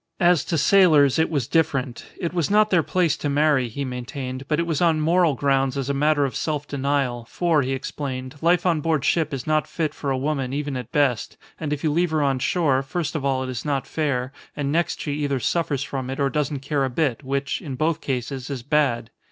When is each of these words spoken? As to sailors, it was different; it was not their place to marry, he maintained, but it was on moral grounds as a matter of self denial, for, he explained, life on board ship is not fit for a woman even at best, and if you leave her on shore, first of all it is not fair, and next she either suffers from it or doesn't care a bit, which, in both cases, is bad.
As 0.19 0.43
to 0.45 0.57
sailors, 0.57 1.19
it 1.19 1.29
was 1.29 1.47
different; 1.47 2.07
it 2.19 2.33
was 2.33 2.49
not 2.49 2.71
their 2.71 2.81
place 2.81 3.15
to 3.17 3.29
marry, 3.29 3.67
he 3.69 3.85
maintained, 3.85 4.45
but 4.47 4.59
it 4.59 4.65
was 4.65 4.81
on 4.81 4.99
moral 4.99 5.35
grounds 5.35 5.77
as 5.77 5.91
a 5.91 5.93
matter 5.93 6.25
of 6.25 6.35
self 6.35 6.67
denial, 6.67 7.23
for, 7.29 7.61
he 7.61 7.73
explained, 7.73 8.33
life 8.41 8.65
on 8.65 8.81
board 8.81 9.05
ship 9.05 9.31
is 9.31 9.45
not 9.45 9.67
fit 9.67 9.93
for 9.93 10.09
a 10.09 10.17
woman 10.17 10.53
even 10.53 10.75
at 10.75 10.91
best, 10.91 11.37
and 11.59 11.71
if 11.71 11.83
you 11.83 11.91
leave 11.91 12.09
her 12.09 12.23
on 12.23 12.39
shore, 12.39 12.81
first 12.81 13.13
of 13.15 13.23
all 13.23 13.43
it 13.43 13.49
is 13.49 13.63
not 13.63 13.85
fair, 13.85 14.33
and 14.57 14.71
next 14.71 14.99
she 14.99 15.13
either 15.23 15.39
suffers 15.39 15.83
from 15.83 16.09
it 16.09 16.19
or 16.19 16.31
doesn't 16.31 16.61
care 16.61 16.83
a 16.83 16.89
bit, 16.89 17.23
which, 17.23 17.61
in 17.61 17.75
both 17.75 18.01
cases, 18.01 18.49
is 18.49 18.63
bad. 18.63 19.11